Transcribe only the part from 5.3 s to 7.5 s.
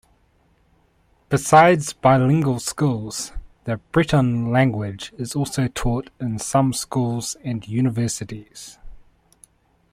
also taught in some schools